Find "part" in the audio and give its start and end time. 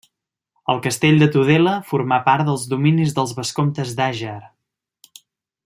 2.29-2.47